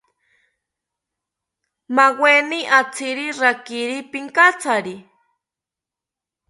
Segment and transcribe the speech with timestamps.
[1.95, 4.95] Maweni atziri rakiri pinkatsari